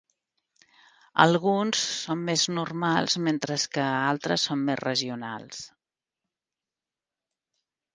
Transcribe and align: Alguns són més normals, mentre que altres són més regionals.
Alguns 1.25 1.83
són 1.97 2.25
més 2.31 2.47
normals, 2.59 3.19
mentre 3.29 3.61
que 3.77 3.87
altres 4.09 4.49
són 4.51 4.67
més 4.73 4.85
regionals. 4.85 5.65